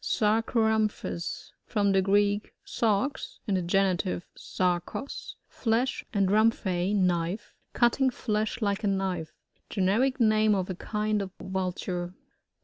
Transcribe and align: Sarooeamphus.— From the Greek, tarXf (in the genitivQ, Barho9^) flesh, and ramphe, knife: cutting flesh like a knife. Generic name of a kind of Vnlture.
Sarooeamphus.— 0.03 1.51
From 1.67 1.91
the 1.91 2.01
Greek, 2.01 2.55
tarXf 2.65 3.37
(in 3.45 3.53
the 3.53 3.61
genitivQ, 3.61 4.23
Barho9^) 4.35 5.35
flesh, 5.47 6.03
and 6.11 6.27
ramphe, 6.29 6.95
knife: 6.95 7.53
cutting 7.73 8.09
flesh 8.09 8.63
like 8.63 8.83
a 8.83 8.87
knife. 8.87 9.31
Generic 9.69 10.19
name 10.19 10.55
of 10.55 10.71
a 10.71 10.75
kind 10.75 11.21
of 11.21 11.29
Vnlture. 11.37 12.13